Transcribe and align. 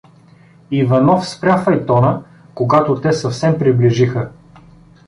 Иванов 0.71 1.27
спря 1.27 1.57
файтона, 1.57 2.23
когато 2.53 2.95
те 3.01 3.13
съвсем 3.13 3.59
приближиха. 3.59 4.29